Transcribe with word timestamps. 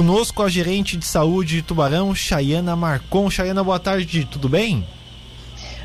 Conosco 0.00 0.42
a 0.42 0.48
gerente 0.48 0.96
de 0.96 1.04
saúde 1.04 1.56
de 1.56 1.62
Tubarão, 1.62 2.14
Chayana 2.14 2.74
Marcon. 2.74 3.28
Chayana, 3.28 3.62
boa 3.62 3.78
tarde, 3.78 4.24
tudo 4.24 4.48
bem? 4.48 4.82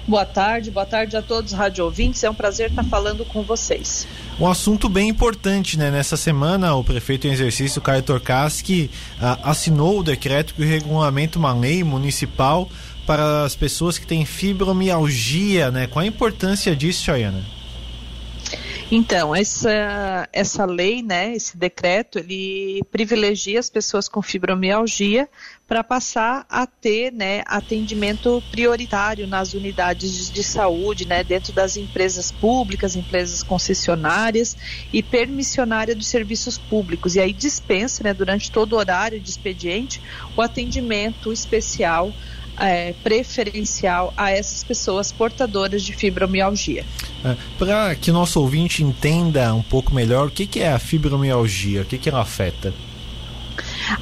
Boa 0.08 0.26
tarde, 0.26 0.72
boa 0.72 0.86
tarde 0.86 1.18
a 1.18 1.22
todos 1.22 1.52
os 1.52 1.58
rádio 1.58 1.84
ouvintes. 1.84 2.24
É 2.24 2.30
um 2.30 2.34
prazer 2.34 2.70
estar 2.70 2.86
falando 2.86 3.26
com 3.26 3.44
vocês. 3.44 4.08
Um 4.40 4.48
assunto 4.48 4.88
bem 4.88 5.10
importante, 5.10 5.78
né? 5.78 5.92
Nessa 5.92 6.16
semana, 6.16 6.74
o 6.76 6.82
prefeito 6.82 7.28
em 7.28 7.32
exercício, 7.32 7.82
Caio 7.82 8.04
Torcaski, 8.04 8.90
ah, 9.20 9.38
assinou 9.44 10.00
o 10.00 10.04
decreto 10.04 10.54
que 10.54 10.64
regulamenta 10.64 11.38
uma 11.38 11.54
lei 11.54 11.84
municipal 11.84 12.70
para 13.06 13.44
as 13.44 13.54
pessoas 13.54 13.98
que 13.98 14.08
têm 14.08 14.24
fibromialgia, 14.24 15.72
né? 15.72 15.88
Qual 15.88 16.02
a 16.02 16.08
importância 16.08 16.74
disso, 16.74 17.04
Chayana? 17.04 17.55
Então, 18.92 19.36
essa, 19.36 20.30
essa 20.32 20.64
lei, 20.64 21.02
né, 21.02 21.34
esse 21.34 21.58
decreto, 21.58 22.20
ele 22.20 22.84
privilegia 22.92 23.60
as 23.60 23.68
pessoas 23.68 24.08
com 24.08 24.22
fibromialgia 24.22 25.28
para 25.68 25.84
passar 25.84 26.46
a 26.48 26.68
ter 26.68 27.12
né, 27.12 27.42
atendimento 27.48 28.44
prioritário 28.52 29.26
nas 29.26 29.56
unidades 29.56 30.32
de 30.32 30.44
saúde, 30.44 31.08
né, 31.08 31.24
dentro 31.24 31.52
das 31.52 31.76
empresas 31.78 32.32
públicas, 32.32 32.96
empresas 32.96 33.42
concessionárias 33.42 34.56
e 34.94 35.02
permissionária 35.02 35.96
dos 35.96 36.08
serviços 36.08 36.56
públicos. 36.56 37.16
E 37.16 37.20
aí 37.20 37.34
dispensa, 37.34 38.04
né, 38.04 38.14
durante 38.14 38.52
todo 38.52 38.74
o 38.74 38.78
horário 38.78 39.20
de 39.20 39.30
expediente, 39.32 40.00
o 40.38 40.42
atendimento 40.44 41.34
especial 41.34 42.14
é, 42.58 42.94
preferencial 43.04 44.14
a 44.16 44.32
essas 44.32 44.64
pessoas 44.64 45.12
portadoras 45.12 45.84
de 45.84 45.94
fibromialgia. 45.94 46.86
É, 47.24 47.36
Para 47.58 47.96
que 47.96 48.12
nosso 48.12 48.40
ouvinte 48.40 48.84
entenda 48.84 49.54
um 49.54 49.64
pouco 49.64 49.94
melhor 49.94 50.28
o 50.28 50.32
que, 50.32 50.46
que 50.46 50.60
é 50.60 50.72
a 50.72 50.80
fibromialgia, 50.80 51.82
o 51.82 51.86
que, 51.86 51.98
que 51.98 52.10
ela 52.10 52.22
afeta. 52.22 52.74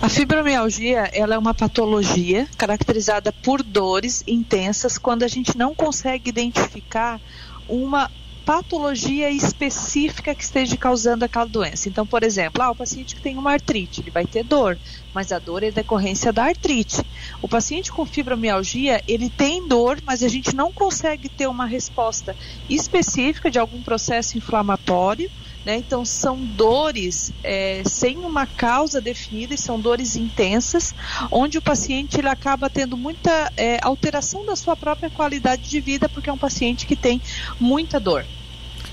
A 0.01 0.09
fibromialgia 0.09 1.09
ela 1.13 1.35
é 1.35 1.37
uma 1.37 1.53
patologia 1.53 2.47
caracterizada 2.57 3.31
por 3.31 3.61
dores 3.61 4.23
intensas 4.25 4.97
quando 4.97 5.23
a 5.23 5.27
gente 5.27 5.57
não 5.57 5.75
consegue 5.75 6.29
identificar 6.29 7.19
uma 7.67 8.09
patologia 8.45 9.29
específica 9.29 10.35
que 10.35 10.43
esteja 10.43 10.75
causando 10.77 11.23
aquela 11.23 11.45
doença. 11.45 11.87
Então, 11.87 12.05
por 12.05 12.23
exemplo, 12.23 12.61
ah, 12.61 12.71
o 12.71 12.75
paciente 12.75 13.15
que 13.15 13.21
tem 13.21 13.37
uma 13.37 13.51
artrite, 13.51 14.01
ele 14.01 14.11
vai 14.11 14.25
ter 14.25 14.43
dor, 14.43 14.77
mas 15.13 15.31
a 15.31 15.39
dor 15.39 15.63
é 15.63 15.71
decorrência 15.71 16.33
da 16.33 16.45
artrite. 16.45 17.01
O 17.41 17.47
paciente 17.47 17.91
com 17.91 18.05
fibromialgia, 18.05 19.01
ele 19.07 19.29
tem 19.29 19.67
dor, 19.67 19.97
mas 20.05 20.23
a 20.23 20.27
gente 20.27 20.55
não 20.55 20.71
consegue 20.71 21.29
ter 21.29 21.47
uma 21.47 21.65
resposta 21.65 22.35
específica 22.69 23.49
de 23.49 23.59
algum 23.59 23.81
processo 23.81 24.37
inflamatório. 24.37 25.29
Né? 25.65 25.77
Então, 25.77 26.03
são 26.03 26.37
dores 26.37 27.31
é, 27.43 27.81
sem 27.85 28.17
uma 28.17 28.45
causa 28.45 28.99
definida, 28.99 29.53
e 29.53 29.57
são 29.57 29.79
dores 29.79 30.15
intensas, 30.15 30.93
onde 31.31 31.57
o 31.57 31.61
paciente 31.61 32.19
ele 32.19 32.27
acaba 32.27 32.69
tendo 32.69 32.97
muita 32.97 33.51
é, 33.55 33.79
alteração 33.81 34.45
da 34.45 34.55
sua 34.55 34.75
própria 34.75 35.09
qualidade 35.09 35.69
de 35.69 35.79
vida, 35.79 36.09
porque 36.09 36.29
é 36.29 36.33
um 36.33 36.37
paciente 36.37 36.85
que 36.85 36.95
tem 36.95 37.21
muita 37.59 37.99
dor. 37.99 38.25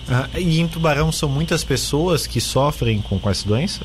Ah, 0.09 0.29
e 0.37 0.61
em 0.61 0.69
Tubarão 0.69 1.13
são 1.13 1.29
muitas 1.29 1.63
pessoas 1.63 2.27
que 2.27 2.41
sofrem 2.41 3.01
com, 3.01 3.19
com 3.19 3.31
essa 3.31 3.47
doença? 3.47 3.81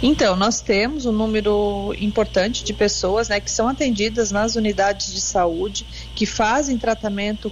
Então, 0.00 0.36
nós 0.36 0.60
temos 0.60 1.06
um 1.06 1.12
número 1.12 1.92
importante 1.98 2.62
de 2.62 2.72
pessoas 2.72 3.28
né, 3.28 3.40
que 3.40 3.50
são 3.50 3.66
atendidas 3.66 4.30
nas 4.30 4.54
unidades 4.54 5.12
de 5.12 5.20
saúde, 5.20 5.84
que 6.18 6.26
fazem 6.26 6.76
tratamento 6.76 7.48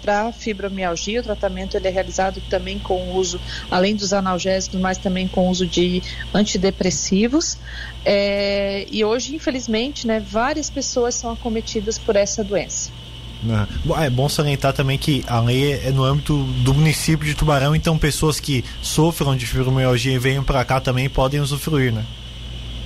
para 0.00 0.32
fibromialgia. 0.32 1.20
O 1.20 1.22
tratamento 1.22 1.76
ele 1.76 1.88
é 1.88 1.90
realizado 1.90 2.40
também 2.48 2.78
com 2.78 2.94
o 2.94 3.16
uso, 3.16 3.38
além 3.70 3.94
dos 3.94 4.14
analgésicos, 4.14 4.80
mas 4.80 4.96
também 4.96 5.28
com 5.28 5.46
o 5.46 5.50
uso 5.50 5.66
de 5.66 6.02
antidepressivos. 6.32 7.58
É, 8.06 8.86
e 8.90 9.04
hoje, 9.04 9.34
infelizmente, 9.34 10.06
né, 10.06 10.20
várias 10.26 10.70
pessoas 10.70 11.16
são 11.16 11.32
acometidas 11.32 11.98
por 11.98 12.16
essa 12.16 12.42
doença. 12.42 12.90
É 14.02 14.08
bom 14.08 14.26
salientar 14.26 14.72
também 14.72 14.96
que 14.96 15.22
a 15.26 15.40
lei 15.40 15.74
é 15.74 15.90
no 15.90 16.02
âmbito 16.02 16.42
do 16.64 16.72
município 16.72 17.26
de 17.26 17.34
Tubarão, 17.34 17.76
então 17.76 17.98
pessoas 17.98 18.40
que 18.40 18.64
sofram 18.80 19.36
de 19.36 19.46
fibromialgia 19.46 20.14
e 20.14 20.18
venham 20.18 20.42
para 20.42 20.64
cá 20.64 20.80
também 20.80 21.10
podem 21.10 21.40
usufruir, 21.40 21.92
né? 21.92 22.06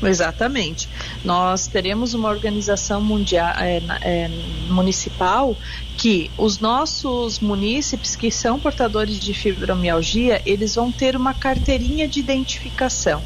Exatamente. 0.03 0.89
Nós 1.25 1.69
teremos 1.69 2.15
uma 2.15 2.29
organização 2.29 3.03
mundial, 3.05 3.53
é, 3.59 3.81
é, 4.03 4.29
municipal 4.29 5.57
que 5.97 6.33
os 6.37 6.59
nossos 6.59 7.39
munícipes 7.41 8.17
que 8.17 8.31
são 8.31 8.61
portadores 8.61 9.19
de 9.19 9.33
fibromialgia, 9.35 10.43
eles 10.45 10.75
vão 10.75 10.93
ter 10.93 11.17
uma 11.17 11.35
carteirinha 11.35 12.09
de 12.09 12.21
identificação, 12.21 13.25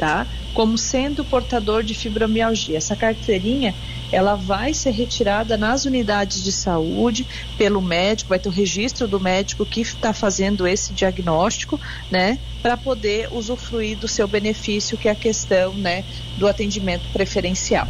tá? 0.00 0.26
Como 0.54 0.78
sendo 0.78 1.22
portador 1.22 1.82
de 1.82 1.94
fibromialgia. 1.94 2.78
Essa 2.78 2.96
carteirinha 2.96 3.74
ela 4.10 4.34
vai 4.34 4.72
ser 4.72 4.90
retirada 4.90 5.58
nas 5.58 5.84
unidades 5.84 6.42
de 6.42 6.50
saúde 6.50 7.26
pelo 7.58 7.82
médico, 7.82 8.30
vai 8.30 8.38
ter 8.38 8.48
o 8.48 8.52
registro 8.52 9.06
do 9.06 9.20
médico 9.20 9.64
que 9.64 9.82
está 9.82 10.12
fazendo 10.12 10.66
esse 10.66 10.92
diagnóstico, 10.94 11.78
né, 12.10 12.38
para 12.62 12.76
poder 12.76 13.28
usufruir 13.30 13.96
do 13.98 14.08
seu 14.08 14.26
benefício, 14.26 14.96
que 14.96 15.06
é 15.06 15.12
a 15.12 15.14
questão, 15.14 15.74
né, 15.74 16.02
do 16.38 16.48
atendimento 16.48 17.02
preferencial. 17.12 17.86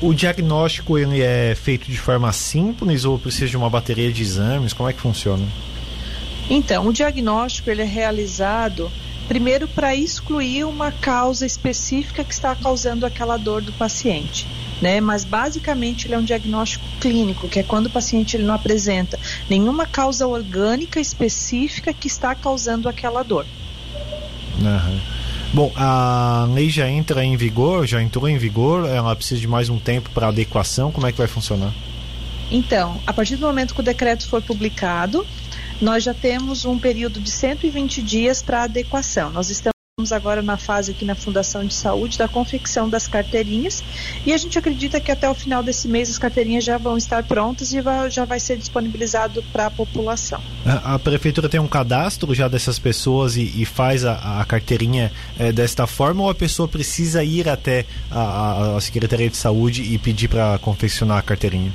O 0.00 0.12
diagnóstico 0.12 0.98
ele 0.98 1.22
é 1.22 1.54
feito 1.54 1.90
de 1.90 1.98
forma 1.98 2.32
simples 2.32 3.04
ou 3.04 3.18
precisa 3.18 3.48
de 3.48 3.56
uma 3.56 3.70
bateria 3.70 4.12
de 4.12 4.22
exames? 4.22 4.72
Como 4.72 4.88
é 4.88 4.92
que 4.92 5.00
funciona? 5.00 5.44
Então, 6.48 6.86
o 6.86 6.92
diagnóstico 6.92 7.70
ele 7.70 7.82
é 7.82 7.84
realizado 7.84 8.90
primeiro 9.28 9.68
para 9.68 9.94
excluir 9.94 10.64
uma 10.64 10.90
causa 10.92 11.44
específica 11.44 12.24
que 12.24 12.32
está 12.32 12.54
causando 12.54 13.04
aquela 13.04 13.36
dor 13.36 13.62
do 13.62 13.72
paciente 13.72 14.46
né? 14.80 15.00
Mas 15.00 15.24
basicamente 15.24 16.06
ele 16.06 16.14
é 16.14 16.18
um 16.18 16.24
diagnóstico 16.24 16.84
clínico, 17.00 17.48
que 17.48 17.60
é 17.60 17.62
quando 17.62 17.86
o 17.86 17.90
paciente 17.90 18.36
ele 18.36 18.44
não 18.44 18.54
apresenta 18.54 19.18
nenhuma 19.48 19.86
causa 19.86 20.26
orgânica 20.26 21.00
específica 21.00 21.92
que 21.92 22.06
está 22.06 22.34
causando 22.34 22.88
aquela 22.88 23.22
dor. 23.22 23.46
Uhum. 24.60 25.00
Bom, 25.52 25.72
a 25.76 26.46
lei 26.52 26.68
já 26.68 26.88
entra 26.88 27.24
em 27.24 27.36
vigor, 27.36 27.86
já 27.86 28.02
entrou 28.02 28.28
em 28.28 28.36
vigor, 28.36 28.86
ela 28.88 29.14
precisa 29.14 29.40
de 29.40 29.46
mais 29.46 29.68
um 29.68 29.78
tempo 29.78 30.10
para 30.10 30.28
adequação, 30.28 30.90
como 30.90 31.06
é 31.06 31.12
que 31.12 31.18
vai 31.18 31.26
funcionar? 31.26 31.72
Então, 32.50 33.00
a 33.06 33.12
partir 33.12 33.36
do 33.36 33.46
momento 33.46 33.74
que 33.74 33.80
o 33.80 33.82
decreto 33.82 34.28
for 34.28 34.42
publicado, 34.42 35.26
nós 35.80 36.04
já 36.04 36.14
temos 36.14 36.64
um 36.64 36.78
período 36.78 37.20
de 37.20 37.30
120 37.30 38.02
dias 38.02 38.42
para 38.42 38.64
adequação. 38.64 39.30
Nós 39.30 39.50
estamos 39.50 39.76
agora 40.12 40.42
na 40.42 40.58
fase 40.58 40.92
aqui 40.92 41.06
na 41.06 41.14
Fundação 41.14 41.64
de 41.64 41.72
Saúde 41.72 42.18
da 42.18 42.28
confecção 42.28 42.86
das 42.86 43.08
carteirinhas 43.08 43.82
e 44.26 44.32
a 44.32 44.36
gente 44.36 44.58
acredita 44.58 45.00
que 45.00 45.10
até 45.10 45.28
o 45.28 45.34
final 45.34 45.62
desse 45.62 45.88
mês 45.88 46.10
as 46.10 46.18
carteirinhas 46.18 46.64
já 46.64 46.76
vão 46.76 46.98
estar 46.98 47.22
prontas 47.24 47.72
e 47.72 47.80
vai, 47.80 48.10
já 48.10 48.26
vai 48.26 48.38
ser 48.38 48.58
disponibilizado 48.58 49.42
para 49.44 49.66
a 49.66 49.70
população. 49.70 50.38
A, 50.66 50.94
a, 50.94 50.98
prefeitura 50.98 51.48
tem 51.48 51.58
um 51.58 51.66
cadastro 51.66 52.34
já 52.34 52.46
dessas 52.46 52.78
pessoas 52.78 53.36
e, 53.36 53.50
e 53.56 53.64
faz 53.64 54.04
a, 54.04 54.40
a 54.40 54.44
carteirinha 54.44 55.10
é, 55.38 55.50
desta 55.50 55.86
forma 55.86 56.24
ou 56.24 56.28
a 56.28 56.34
pessoa 56.34 56.68
precisa 56.68 57.24
ir 57.24 57.48
até 57.48 57.86
a, 58.10 58.76
a 58.76 58.80
Secretaria 58.82 59.30
de 59.30 59.36
Saúde 59.38 59.82
e 59.82 59.96
pedir 59.96 60.28
para 60.28 60.58
confeccionar 60.58 61.18
a 61.18 61.22
carteirinha? 61.22 61.72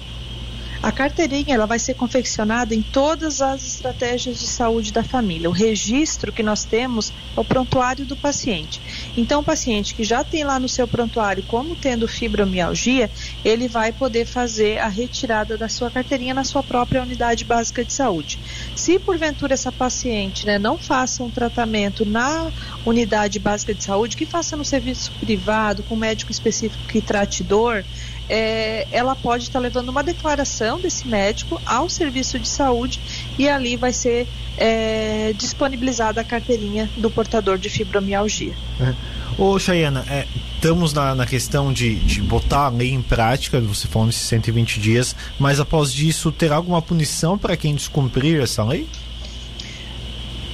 A 0.84 0.92
carteirinha 0.92 1.54
ela 1.54 1.68
vai 1.68 1.78
ser 1.78 1.94
confeccionada 1.94 2.74
em 2.74 2.82
todas 2.82 3.40
as 3.40 3.64
estratégias 3.64 4.40
de 4.40 4.48
saúde 4.48 4.92
da 4.92 5.04
família. 5.04 5.48
O 5.48 5.54
registro 5.54 6.32
que 6.32 6.42
nós 6.42 6.64
temos 6.64 7.14
é 7.38 7.40
o 7.40 7.46
prontuário 7.46 8.04
do 8.04 8.16
paciente. 8.16 8.82
Então, 9.16 9.42
o 9.42 9.44
paciente 9.44 9.94
que 9.94 10.04
já 10.04 10.24
tem 10.24 10.44
lá 10.44 10.60
no 10.60 10.68
seu 10.68 10.88
prontuário 10.88 11.44
como 11.44 11.76
tendo 11.76 12.08
fibromialgia, 12.08 13.12
ele 13.46 13.68
vai 13.68 13.92
poder 13.92 14.26
fazer 14.26 14.80
a 14.80 14.88
retirada 14.88 15.56
da 15.56 15.70
sua 15.70 15.92
carteirinha 15.92 16.34
na 16.34 16.44
sua 16.44 16.64
própria 16.64 17.04
unidade 17.04 17.46
básica 17.46 17.86
de 17.86 17.94
saúde. 17.94 18.40
Se 18.76 18.98
porventura 18.98 19.54
essa 19.54 19.72
paciente 19.72 20.48
né, 20.48 20.58
não 20.58 20.80
faça 20.80 21.22
um 21.22 21.30
tratamento 21.30 22.04
na 22.06 22.52
unidade 22.84 23.38
básica 23.38 23.76
de 23.76 23.84
saúde, 23.84 24.18
que 24.18 24.26
faça 24.26 24.58
no 24.58 24.66
serviço 24.66 25.12
privado, 25.20 25.84
com 25.84 25.94
um 25.94 26.00
médico 26.00 26.32
específico 26.32 26.84
que 26.88 27.02
trate 27.02 27.44
dor, 27.44 27.86
é, 28.30 28.88
ela 28.92 29.16
pode 29.16 29.44
estar 29.44 29.60
levando 29.60 29.90
uma 29.90 30.04
declaração 30.04 30.80
desse 30.80 31.08
médico 31.08 31.62
ao 31.66 31.90
serviço 31.90 32.40
de 32.40 32.48
saúde 32.48 33.00
e 33.38 33.48
ali 33.48 33.76
vai 33.76 33.94
ser 33.94 34.28
é, 34.58 35.34
disponibilizada 35.38 36.22
a 36.22 36.24
carteirinha 36.24 36.90
do 36.98 37.10
portador 37.10 37.58
de 37.58 37.70
fibromialgia. 37.70 38.54
É. 38.80 38.94
Ô 39.38 39.58
Chayana, 39.58 40.06
é, 40.10 40.28
estamos 40.56 40.94
na, 40.94 41.16
na 41.16 41.26
questão 41.26 41.72
de, 41.74 41.96
de 41.96 42.22
botar 42.22 42.66
a 42.66 42.70
lei 42.70 42.92
em 42.92 43.02
prática, 43.02 43.60
você 43.60 43.88
falou 43.88 44.06
nesses 44.06 44.24
120 44.24 44.80
dias, 44.80 45.16
mas 45.40 45.60
após 45.60 45.92
disso, 45.92 46.32
terá 46.32 46.56
alguma 46.56 46.82
punição 46.82 47.38
para 47.38 47.58
quem 47.58 47.74
descumprir 47.74 48.42
essa 48.42 48.64
lei? 48.64 48.88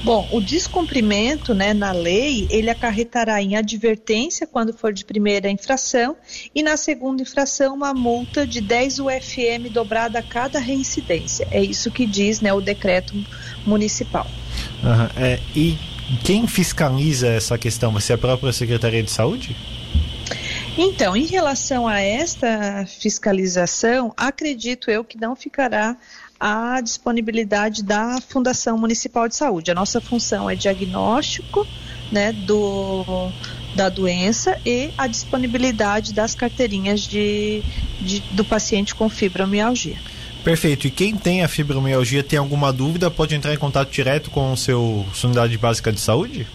Bom, 0.08 0.26
o 0.32 0.40
descumprimento 0.40 1.54
né, 1.54 1.74
na 1.74 1.92
lei, 1.92 2.48
ele 2.50 2.70
acarretará 2.70 3.42
em 3.42 3.58
advertência 3.58 4.48
quando 4.48 4.72
for 4.72 4.94
de 4.94 5.04
primeira 5.04 5.50
infração 5.50 6.16
e 6.56 6.64
na 6.64 6.78
segunda 6.78 7.24
infração 7.24 7.76
uma 7.76 7.94
multa 7.94 8.48
de 8.48 8.62
10 8.62 9.00
UFM 9.00 9.70
dobrada 9.70 10.20
a 10.20 10.24
cada 10.24 10.60
reincidência. 10.60 11.46
É 11.52 11.62
isso 11.62 11.92
que 11.92 12.06
diz 12.06 12.40
né, 12.40 12.54
o 12.54 12.62
decreto 12.62 13.14
municipal. 13.66 14.26
Uhum, 14.82 15.22
é, 15.22 15.42
e 15.54 15.78
quem 16.24 16.48
fiscaliza 16.48 17.28
essa 17.28 17.58
questão? 17.58 17.92
Vai 17.92 18.02
ser 18.02 18.14
a 18.14 18.18
própria 18.18 18.54
Secretaria 18.54 19.04
de 19.04 19.12
Saúde? 19.12 19.58
Então, 20.78 21.18
em 21.18 21.26
relação 21.26 21.86
a 21.86 22.00
esta 22.00 22.86
fiscalização, 22.86 24.14
acredito 24.16 24.90
eu 24.90 25.04
que 25.04 25.20
não 25.20 25.36
ficará 25.36 25.98
à 26.40 26.80
disponibilidade 26.82 27.84
da 27.84 28.20
Fundação 28.22 28.78
Municipal 28.78 29.28
de 29.28 29.36
Saúde. 29.36 29.72
A 29.72 29.76
nossa 29.76 30.00
função 30.00 30.50
é 30.50 30.56
diagnóstico 30.56 31.68
né, 32.12 32.32
do, 32.32 33.32
da 33.76 33.90
doença 33.90 34.60
e 34.66 34.90
a 34.98 35.08
disponibilidade 35.08 36.14
das 36.14 36.36
carteirinhas 36.36 37.02
de, 37.02 37.62
de, 38.02 38.20
do 38.32 38.44
paciente 38.44 38.96
com 38.96 39.10
fibromialgia. 39.10 39.98
Perfeito. 40.44 40.88
E 40.88 40.92
quem 40.92 41.16
tem 41.16 41.44
a 41.44 41.48
fibromialgia 41.48 42.24
tem 42.24 42.40
alguma 42.40 42.72
dúvida, 42.72 43.12
pode 43.12 43.36
entrar 43.36 43.54
em 43.54 43.58
contato 43.58 43.92
direto 43.92 44.30
com 44.30 44.54
o 44.54 44.58
seu 44.58 45.06
sua 45.14 45.28
unidade 45.30 45.58
básica 45.58 45.92
de 45.92 46.00
saúde? 46.00 46.48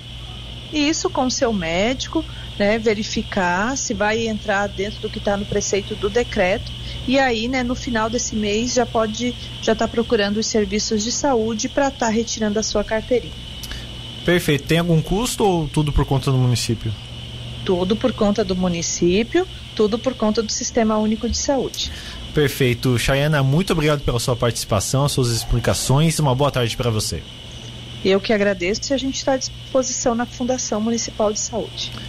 Isso 0.73 1.11
com 1.11 1.27
o 1.27 1.31
seu 1.31 1.53
médico, 1.53 2.25
né, 2.59 2.79
verificar 2.79 3.77
se 3.77 3.93
vai 3.93 4.27
entrar 4.27 4.67
dentro 4.69 5.01
do 5.01 5.11
que 5.11 5.19
está 5.19 5.37
no 5.37 5.45
preceito 5.45 5.95
do 5.95 6.09
decreto 6.09 6.71
e 7.07 7.19
aí, 7.19 7.49
né, 7.49 7.63
no 7.63 7.75
final 7.75 8.09
desse 8.09 8.37
mês 8.37 8.75
já 8.75 8.87
pode 8.87 9.35
já 9.61 9.73
estar 9.73 9.87
tá 9.87 9.89
procurando 9.89 10.37
os 10.37 10.47
serviços 10.47 11.03
de 11.03 11.11
saúde 11.11 11.69
para 11.69 11.89
estar 11.89 12.07
tá 12.07 12.13
retirando 12.13 12.59
a 12.59 12.63
sua 12.63 12.85
carteirinha. 12.85 13.35
Perfeito. 14.25 14.65
Tem 14.65 14.79
algum 14.79 15.03
custo 15.03 15.45
ou 15.45 15.69
tudo 15.69 15.93
por 15.93 16.05
conta 16.05 16.31
do 16.31 16.39
município? 16.39 16.93
Tudo 17.65 17.97
por 17.97 18.13
conta 18.13 18.45
do 18.45 18.55
município, 18.55 19.47
tudo 19.75 19.99
por 19.99 20.15
conta 20.15 20.43
do 20.43 20.51
Sistema 20.51 20.97
Único 20.97 21.29
de 21.29 21.37
Saúde. 21.37 21.91
Perfeito. 22.33 22.99
Chayana, 22.99 23.43
muito 23.43 23.73
obrigado 23.73 24.01
pela 24.01 24.21
sua 24.21 24.37
participação, 24.37 25.09
suas 25.09 25.29
explicações. 25.29 26.19
Uma 26.19 26.35
boa 26.35 26.51
tarde 26.51 26.77
para 26.77 26.91
você. 26.91 27.23
Eu 28.05 28.21
que 28.21 28.33
agradeço 28.33 28.93
e 28.93 28.95
a 28.95 28.97
gente 28.97 29.17
está 29.17 29.35
à 29.35 29.37
disposição 29.37 30.15
na 30.15 30.27
Fundação 30.27 30.81
Municipal 30.81 31.33
de 31.33 31.39
Saúde. 31.39 31.93